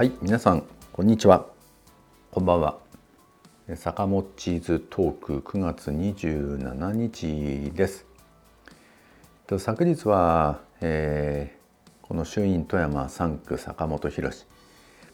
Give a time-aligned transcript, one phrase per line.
[0.00, 1.44] はい皆さんこんにちは。
[2.30, 2.78] こんばんは。
[3.74, 8.06] 坂本チーズトーク9月27日です。
[9.58, 14.30] 昨日は、えー、この衆院富山3区坂本博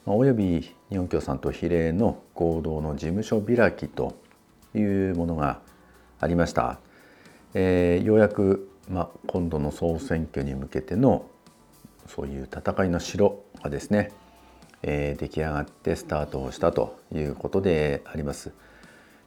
[0.07, 4.15] および日本共産党比例の合同の事務所開きと
[4.73, 5.63] いうものが
[6.21, 6.79] ありました、
[7.55, 11.29] えー、ようやく、まあ、今度の総選挙に向けての
[12.07, 14.13] そういう戦いの城がですね
[14.83, 18.53] えー、出来上がってスタートをしたということであります。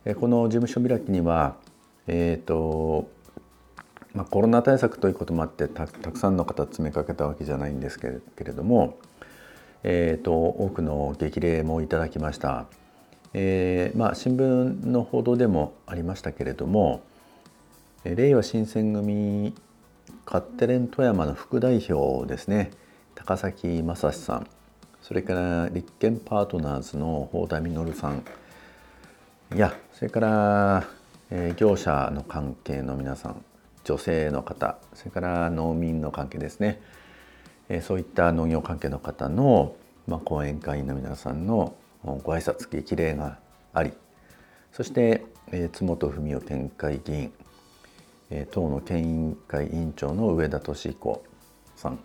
[0.05, 1.55] えこの事務所開きには、
[2.08, 3.09] えーと
[4.13, 8.08] まあ、コロナ対策ということもあってたくさんの方詰めかけたわけじゃないんですけ
[8.44, 8.98] れども、
[9.84, 12.66] えーと、多くの激励もいただきました。
[13.34, 17.03] えー、まあ、新聞の報道でもありましたけれども
[18.03, 19.53] 令和新選組
[20.25, 22.72] カッテレン富山の副代表ですね
[23.13, 24.47] 高崎正史さん
[25.02, 28.23] それから立憲パートナーズの法田稔さん。
[29.56, 30.88] いやそれから、
[31.31, 33.44] えー、業者の関係の皆さん
[33.83, 36.80] 女性の方それから農民の関係ですね、
[37.67, 39.75] えー、そういった農業関係の方の、
[40.06, 43.39] まあ、講演会員の皆さんのご挨拶激励が
[43.73, 43.91] あり
[44.72, 47.34] そして、えー、津本文雄県会議員、
[48.30, 51.23] えー、党の県委員会委員長の上田敏彦
[51.75, 52.00] さん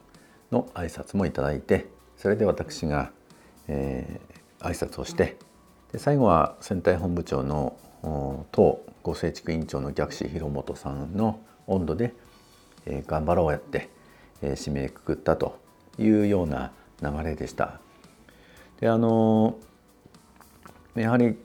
[0.51, 1.87] の挨拶もいただいて
[2.25, 3.11] それで私が、
[3.69, 5.37] えー、挨拶をして
[5.93, 7.77] で最後は選対本部長の
[8.51, 12.15] 党ご政地区委員長の逆志広本さんの温度で、
[12.87, 13.91] えー、頑張ろうやって、
[14.41, 15.61] えー、締めくくったと
[15.99, 17.79] いうような流れでした。
[18.81, 19.59] であの
[20.95, 21.37] やはり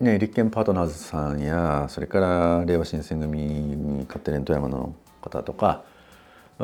[0.00, 5.84] ね、立憲パートナーズさんやそれから令和新選組に勝手連富山の方とか、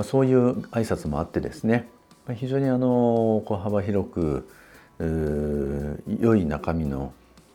[0.04, 1.86] そういう挨拶もあってですね
[2.34, 4.48] 非常にあのこう幅広く
[6.20, 7.12] 良い中身の、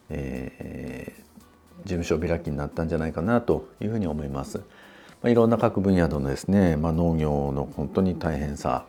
[0.09, 1.21] えー、
[1.83, 4.59] 事務所開きになったんじゃないかなというふうに思います。
[5.21, 8.85] まあ、いろんな各分野のですね、まあ、農業の本当に大変さ、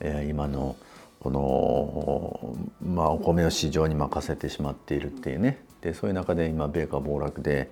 [0.00, 0.76] えー、今の
[1.20, 7.70] この、まあ、お米を市場に任せてしまっているっていうねでそういう中で今米価暴落で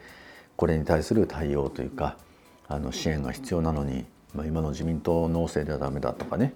[0.56, 2.16] これに対する対応というか
[2.68, 6.54] あの支援が必要なのに、まあ、今の自民党農政ではダメだとかね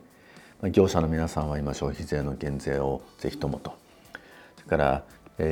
[0.62, 3.74] 業者の皆さんは今消費税の減税をぜひともと。
[4.56, 5.04] それから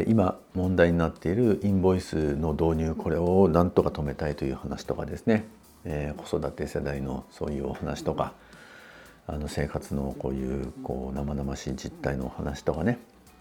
[0.07, 5.45] 今問題になっているインボイスの導入これをなんとか止めたいという話とかですね、
[5.85, 8.33] え子育て世代のそういうお話とか
[9.27, 12.99] あの生活のこういうこう生々しい実態のお話とかね。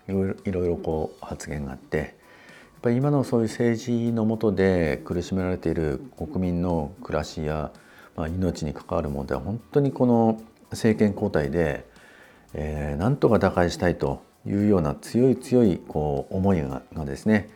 [0.07, 2.07] いろいろこう発言があってやっ
[2.81, 7.71] ぱり今のそういう政治の下で苦しめられている国民の暮らしや、
[8.17, 10.41] まあ、命に関わる問題は本当にこの
[10.73, 11.85] 政権交代で、
[12.53, 17.49] えー、なんとか打開したいというような強い強いこう思いががですね、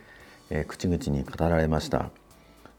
[0.50, 2.10] えー、口々に語られました。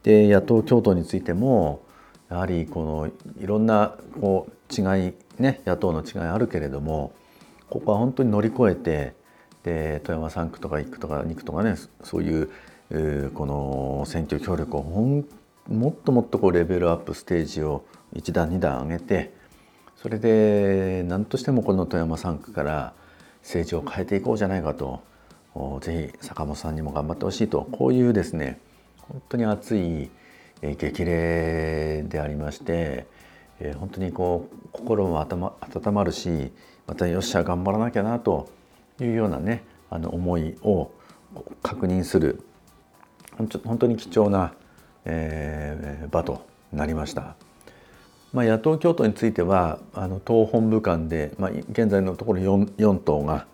[0.04, 1.84] で野党共闘についても
[2.30, 7.14] やはりこのいろんなこう違いね野党の違いあるけれども
[7.70, 9.14] ここは本当に乗り越えて
[9.64, 12.50] で富山3区とか1区とか2区とかねそういう
[13.34, 17.84] この選挙協力をもっともっとこうレベルアップステージを
[18.16, 19.34] 1段2段上げて
[20.02, 22.94] それで何としてもこの富山3区から
[23.42, 25.02] 政治を変えていこうじゃないかと
[25.82, 28.62] ぜひ坂本さんにも頑張ってほしいとこういうですね
[29.00, 30.10] 本当に熱い
[30.62, 33.08] 激励でありまして
[33.78, 36.54] 本当にこう心も温まるし
[36.88, 38.50] またよっしゃ頑張らなきゃなと
[39.02, 40.92] いうようなねあの思いを
[41.62, 42.42] 確認する
[43.38, 44.54] 本当に貴重な、
[45.04, 47.36] え、場となりました。
[48.32, 53.48] まあ、野党共闘についてはあの党本部間で、まあ、現在のところ 4, 4党が、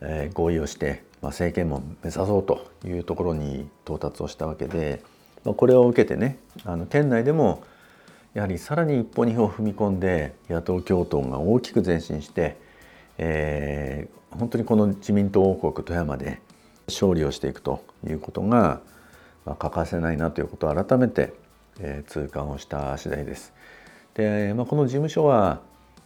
[0.00, 5.02] えー、合意をして、まあ、政権も目指そうというところに到達をしたわけで、
[5.44, 7.64] まあ、これを受けてねあの県内でも
[8.34, 12.56] やはりさらに一歩二歩踏み込んで野党共闘が大きく前進して、
[13.18, 16.40] えー、本当にこの自民党王国富山で
[16.86, 18.80] 勝利をしていくということが、
[19.44, 21.34] まあ、欠かせないなということを改めて、
[21.80, 23.52] えー、痛感をした次第です。
[24.14, 25.60] で、まあ、この事務所は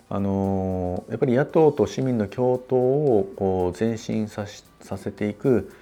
[0.09, 4.47] あのやっぱり野党と市民の共闘をこう前進さ
[4.81, 5.73] させていく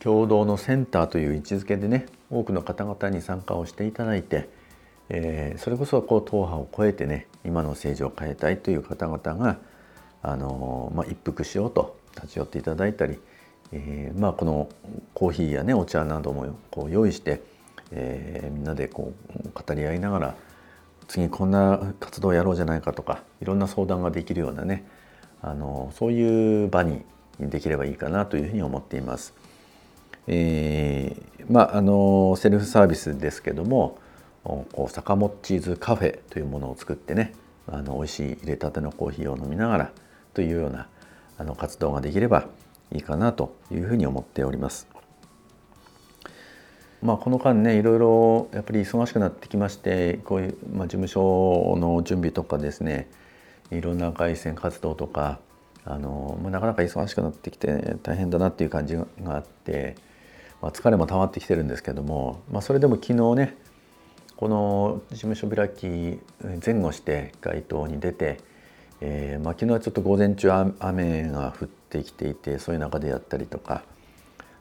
[0.00, 4.48] 共同のセンターという位置づけでね多くの方々に参加をしていただいて、
[5.08, 9.58] えー、それこそこう党派を超えてね今の政治を変えたいという方々が
[10.22, 13.18] あの、まあ、一服しようと立ち寄っていただいたり、
[13.72, 14.68] えー、まあ、この
[15.14, 17.42] コーヒーやねお茶などもこう用意して、
[17.92, 19.12] えー、みんなでこ
[19.44, 20.34] う語り合いながら
[21.10, 24.86] 次こんな活動をやろうじゃないかとかいろんな相談ができるようなね
[25.42, 27.02] あのそういう場に
[27.40, 29.34] できればいいかなというふうに思っています。
[30.28, 33.98] えー、まああのセルフサービスですけども
[34.44, 37.32] こう坂本チーズカフェというものを作ってね
[37.66, 39.92] あの美味しい入れたてのコーヒーを飲みながら
[40.32, 40.86] というような
[41.38, 42.46] あの活動ができれば
[42.92, 44.99] いいかなというふうに思っております。
[47.02, 53.08] まあ、この間ねいろいろやっぱり忙しくなってきましてこういう、まあ、事務所の準備とかですね
[53.70, 55.38] いろんな外線活動とか
[55.84, 59.96] あの、まあ、なかなか忙しくなってきて大変だなっていう感じがあって、
[60.60, 63.56] まあ、疲れも溜まってきてるんですけども、まあ、それでも昨日ね
[64.36, 66.20] この事務所開き
[66.64, 68.40] 前後して街頭に出て、
[69.00, 73.84] えーまあ、昨日はちょっと午前中雨が降ってきていてそういう中でやったりとか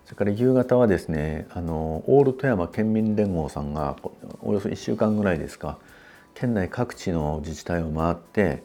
[0.10, 3.96] それから夕方はですねあのオール富山県民連合さんが
[4.42, 5.78] およそ1週間ぐらいですか
[6.34, 8.64] 県内各地の自治体を回って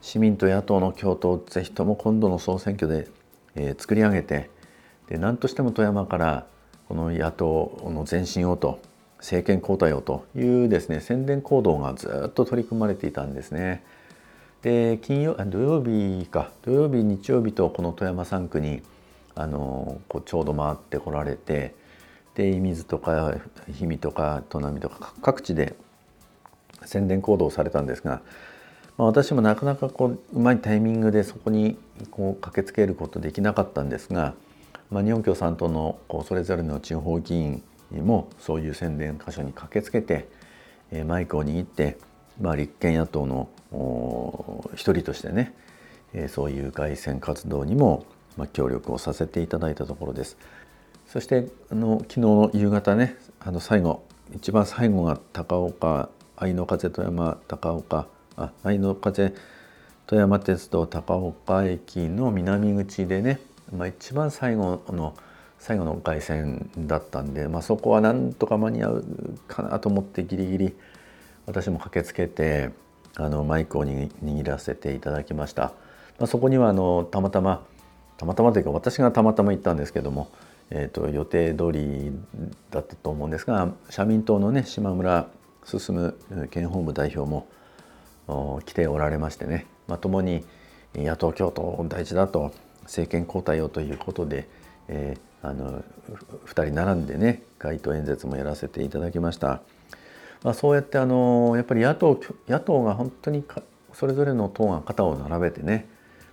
[0.00, 3.08] 市民と野党の共闘をぜひとも今度の総選挙で、
[3.56, 4.50] えー、作り上げて
[5.08, 6.46] で何としても富山から
[6.86, 8.78] この野党の前進をと
[9.18, 13.82] 政権交代をというですね宣伝行動がずっと取り組まれていたんですね。
[14.62, 18.82] で金曜土曜日か土曜日日曜日とこの富山3区に
[19.34, 21.74] あのこうちょうど回ってこられて
[22.34, 23.34] で射水とか
[23.66, 25.74] 氷見とか砺波とか各地で
[26.84, 28.22] 宣伝行動をされたんですが
[28.96, 31.76] まあ、私もなかなかこううまいタイミングでそこに
[32.10, 34.34] こう駆けつけることできなかったんですが、
[34.90, 40.28] まあ、日本共産党のこうそれぞれの地方議員もそういう宣伝箇所に駆けつけて、
[41.06, 41.98] マイクを握って、
[42.40, 43.48] まあ、立憲野党の
[44.74, 45.54] 一人としてね、
[46.28, 48.04] そういう外宣活動にも、
[48.36, 50.36] まあ、協力をさせていただいたところです。
[51.06, 54.02] そしてあの昨日の夕方ねあの最後
[54.34, 59.34] 一番最後が高岡愛の風富山高岡あ愛の風
[60.06, 63.40] 富山鉄道高岡駅の南口でね、
[63.72, 65.14] まあ、一番最後の
[65.58, 69.04] 最後の凱旋だったんで、まあ、そこはなんとか間に合う
[69.48, 70.74] かなと思ってギリギリ
[71.46, 72.70] 私も駆けつけて
[73.16, 75.72] あのマイクを握らせていただきました。
[76.18, 77.64] まあ、そこにはあのたまたま
[78.16, 80.28] たまたまというか私がたまたま行ったんですけども、
[80.70, 82.12] えー、と予定通り
[82.70, 85.28] だったと思うんですが社民党のね島村
[85.64, 86.14] 進
[86.50, 87.48] 県本部代表も
[88.64, 90.44] 来ておられましてね、まあ、共に
[90.94, 92.52] 野党共闘大事だと
[92.82, 94.48] 政権交代をということで、
[94.88, 95.82] えー、あの
[96.46, 99.60] 2人並んでね街頭演説もやらせていただきました。
[100.42, 103.42] まあ、そうやってあのやっぱり野党野党が本当に
[103.94, 105.88] それぞれの党が肩を並べてね、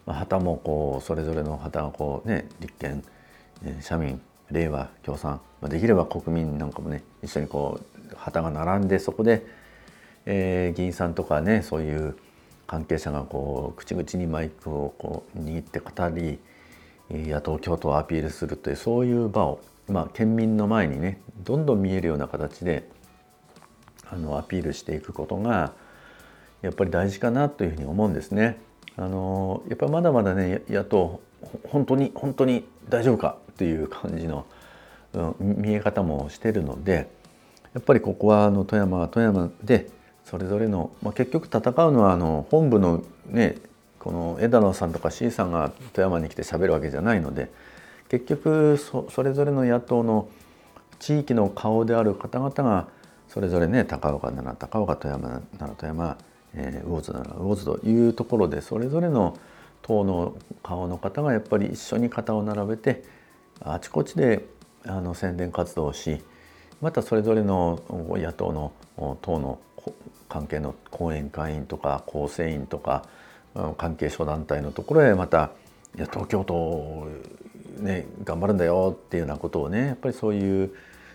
[0.05, 3.03] まあ、旗もこうそれぞれの旗がこうね立憲
[3.81, 4.19] 社民
[4.49, 7.79] 令和共産、まあ、できれば国民なんかもね一緒にこ
[8.11, 9.45] う旗が並んでそこで
[10.25, 12.15] えー、議員さんとかねそういう
[12.67, 16.39] 関係者がこう口々にマイクをこう握って語り
[17.09, 22.87] 野党共闘をアピールするというそういう場を、まあ、県民の前にねどんどん見えるような形で
[24.09, 25.73] あのアピールしていくことが
[26.61, 28.57] やっぱり大事かなというふうに思うんですね。
[28.97, 31.21] あのやっぱりまだまだね野党
[31.69, 34.45] 本当に本当に大丈夫かという感じの、
[35.13, 37.09] うん、見え方もしてるので
[37.73, 39.89] やっぱりここはあの富山は富山で
[40.25, 43.57] それぞれの、まあ、結局戦うのはあの本部のね
[43.99, 47.51] この枝野さんとか C さんが富山に来て喋るわけじゃないので
[48.09, 50.27] 結局そそれぞれの野党の
[50.99, 52.87] 地域の顔である方々が
[53.27, 56.17] それぞれね高岡なら高岡富山なら富山、
[56.53, 59.37] えー、魚津なら魚津というところでそれぞれの
[59.81, 63.03] 党の顔の方がやっぱり一緒に肩を並べて
[63.59, 64.45] あちこちで
[64.85, 66.21] あの宣伝活動をし
[66.81, 68.51] またそれぞれの野党
[68.97, 69.59] の党の
[70.29, 73.05] 関係の後援会員とか構成員とか
[73.77, 75.51] 関係諸団体のところへまた
[75.95, 77.07] 「いや東京都
[77.79, 80.71] ね頑張るんだよ」っていうようなことをねやっぱりそういう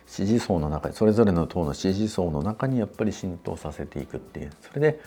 [0.07, 4.53] 支持層の中にそれぞれの党の支持層の中にやっぱり浸透させていくっていう。
[4.61, 5.01] それで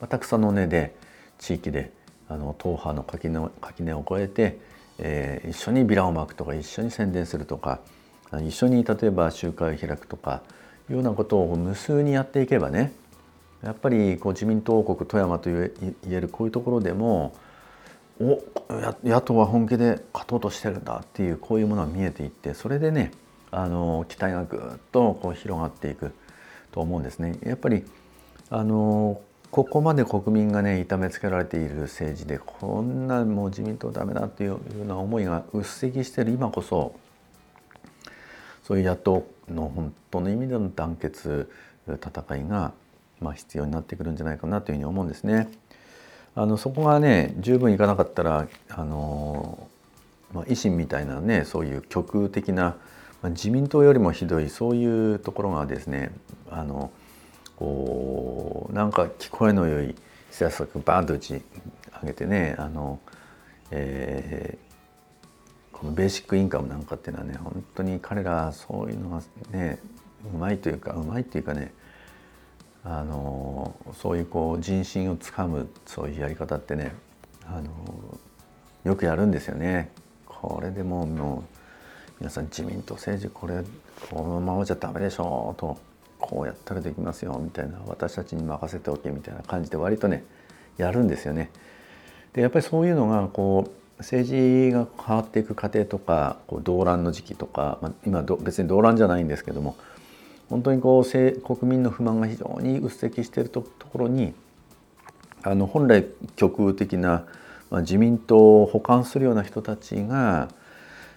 [0.00, 0.94] また草の根で
[1.38, 1.92] 地域で
[2.28, 4.58] あの党派の垣根を垣根を越えて、
[4.98, 7.80] えー、一緒にビラをまくとか一緒に宣伝するとか
[8.42, 10.42] 一緒に例えば集会を開くとか
[10.88, 12.92] いうようなことを無数にやっていけばね
[13.62, 15.72] やっぱりこう自民党王国富山と言
[16.08, 17.34] えるこういうところでも
[18.20, 18.42] お
[19.04, 23.12] 野党は本気で勝とうとしてるんだっていうこういうものが見えていってそれでね
[23.50, 24.60] あの期待がぐっ
[24.92, 26.12] とこう広がっていく
[26.72, 27.38] と思うんですね。
[27.44, 27.84] やっぱり
[28.50, 29.20] あの
[29.56, 36.94] ここまで国民がね痛めつけられている政治でこんなもう自民党ダメだっていうような思いがうっせきしてる今こそ
[38.64, 41.50] そういう野党の本当の意味での団結
[41.88, 42.72] 戦いが
[43.18, 45.48] まあ、必要になってくるんじゃないかなというふうに思うんですね。
[46.34, 49.66] あのそこがね十分いかなかったらあの
[50.34, 52.76] まあ、維新みたいなねそういう極右的な、
[53.22, 56.10] まあ、自民党よりもひどいそういうところがですね
[56.50, 56.90] あの
[57.56, 59.94] こうなんか聞こえの良い
[60.28, 61.42] 政策バーンと打ち
[62.02, 63.00] 上げてねあの、
[63.70, 69.78] えー、このベーシックインカムなんかっていうのはね本当に彼らそういうのがね
[70.34, 71.72] うまいというかうまいっていうかね
[72.84, 76.94] あのそういうこう人心をつかむそういうやり方ってね
[77.46, 77.70] あの
[78.84, 79.90] よくやるんですよね。
[80.26, 81.56] これでもうもう
[82.20, 83.64] 皆さん自民党政治これ
[84.10, 85.78] このままじゃダメでしょうと
[86.18, 90.24] こうやったらできますよみたいな私たちに任せておけみたいな感じで割とね
[90.76, 91.50] やるんですよね。
[92.32, 99.76] でやっぱりそういうのがこう政治が変わっていく過程とかこう動乱の時期とか、まあ、今別に動乱じゃないんですけども
[100.50, 104.34] 本当にこう国民の不満が非常にうっ積しているところに
[105.42, 106.06] あの本来
[106.36, 107.24] 極右的な、
[107.70, 110.48] まあ、自民党を補完するような人たちが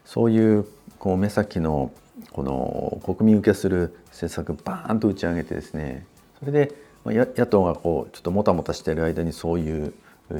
[0.05, 0.65] そういう
[0.99, 1.91] こう目先の
[2.31, 6.05] この国民受けする政策バーンと打ち上げてですね
[6.39, 6.73] それで
[7.05, 9.93] 野党がこうちょっともたもたしている間にそういう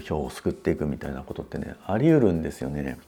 [0.06, 3.00] 票を救っていくみたいなことってねあり得るんですよね。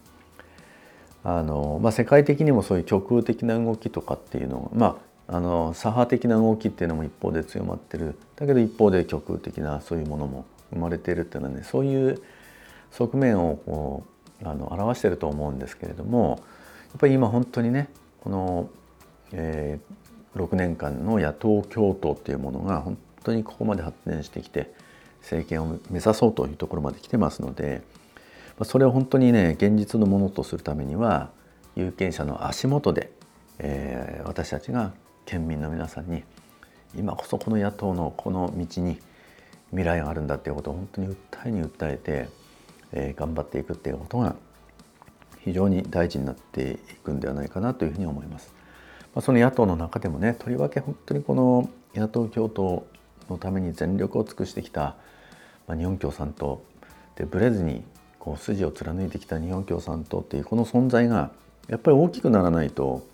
[1.24, 4.98] あのまあ、世界的にもそういう極右的な動きとかっていうのま
[5.28, 12.22] ああの左派的な動きっていうのも一方で強まってるだけど一方で極右的なそういうものも生まれてるっていうのはねそういう
[12.90, 14.04] 側面をこ
[14.44, 16.40] うあの表してると思うんですけれども
[16.90, 17.90] やっぱり今本当にね
[18.22, 18.70] この、
[19.34, 24.74] えー、6年間の野党共闘っていうものが本当にここまで発展してきて
[25.22, 27.82] 政権を目指そうというところまで来てますので
[28.64, 31.30] それを本当にね現実のものとするためには
[31.76, 33.12] 有権者の足元で、
[33.60, 34.94] えー、私たちが
[35.26, 36.24] 県民の皆さんに
[36.96, 39.00] 今こそこの野党のこの道に
[39.70, 41.16] 未来があるんだっていうことを本当に訴
[41.48, 42.30] えに訴えて、
[42.92, 44.36] えー、頑張っていくっていうことが
[45.44, 48.54] 非常に大事になっていくんではないかなというふうに思います。
[49.14, 52.84] まあ、その野党の中でもねとりわけ本当にこの野党共闘
[53.30, 54.96] のために全力を尽くしてきた、
[55.68, 56.64] まあ、日本共産党
[57.16, 57.84] でブレずに
[58.20, 61.32] こう筋を貫いてきた日本共産党っていうこの存在が
[61.68, 63.06] やっぱり大きくならないと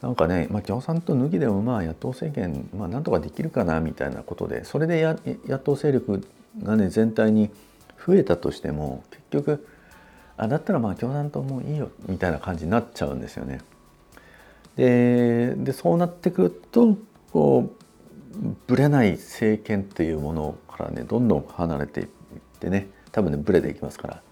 [0.00, 5.02] なんかね、まあ、共産党抜きでもまあ野党政権、まあ、なんとかできるかなみたいなことでそれで
[5.46, 6.24] 野党勢力
[6.62, 7.50] がね全体に
[8.06, 9.66] 増えたとしても結局
[10.38, 13.60] あだったらまあ共産党もいいよみたいな感じになっちゃうんですよね。
[14.76, 16.96] ででそうなってくると
[17.32, 22.06] こうぶれない政権というものからねどんどん離れていっ
[22.60, 24.22] てね多分ねぶれていきますか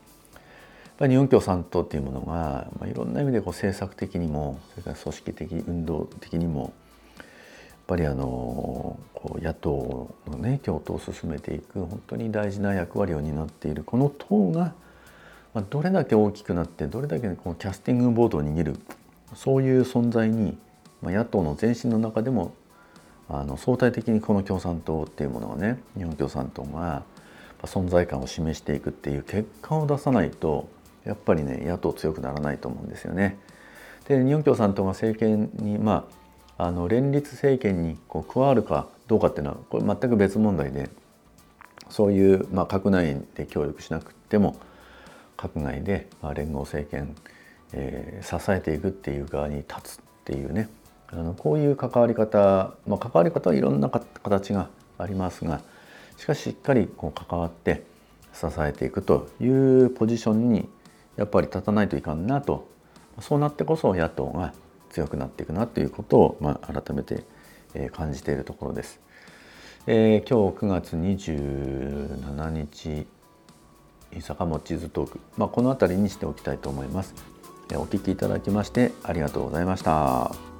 [0.98, 6.72] ら日本共産党っていうものが、まあ、いろんな意味でこう政策的にもそれから組織的運動的にも
[7.18, 7.24] やっ
[7.88, 14.74] ぱりあのこう野党のね共闘を進めていく本当に大事な役割を担っているこの党が、
[15.56, 18.76] まあ、どれだけ大きくなってどれだけこのキャスティングボードを握る
[19.34, 20.58] そういう存在に、
[21.00, 22.52] まあ、野党の前身の中でも
[23.30, 27.04] あの相対的にこの共産党っていうものがね日本共産党が
[27.62, 30.68] 存在感を示していくっていう結果を出さないと
[31.06, 33.38] やっぱりね野党強くならないと思うんですよね。
[34.08, 36.06] で日本共産党が政権にま
[36.58, 40.90] ああの連立政権にこう加わるかどうかっていうのはこれ全く別問題で
[41.88, 44.56] そういう、まあ、閣内で協力しなくても
[45.36, 47.14] 閣外で、連合政権、
[47.72, 50.68] えー、支えていくっていう側に立つっていうね
[51.08, 55.60] あのこういう関わり方、まあ、関わり方はいろんな形がありますが
[56.16, 57.84] しかししっかりこう関わって
[58.32, 60.68] 支えていくというポジションに
[61.16, 62.68] やっぱり立たないといかんなと
[63.20, 64.52] そうなってこそ野党が
[64.90, 67.24] 強くなっていくなということを、まあ、改めて
[67.92, 69.00] 感じているところです。
[69.86, 73.06] えー、今日9月27日
[74.20, 77.14] 坂本地図トーク、まあ、この辺りにしておきたいと思います。
[77.74, 80.55] お聴きいただきましてありがとうございました。